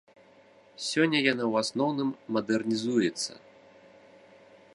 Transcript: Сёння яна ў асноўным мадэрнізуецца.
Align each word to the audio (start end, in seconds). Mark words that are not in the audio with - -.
Сёння 0.89 1.17
яна 1.33 1.45
ў 1.51 1.63
асноўным 1.65 2.09
мадэрнізуецца. 2.39 3.31